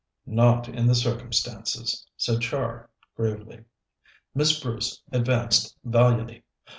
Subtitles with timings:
[0.25, 3.65] "Not in the circumstances," said Char gravely.
[4.33, 6.41] Miss Bruce advanced valiantly.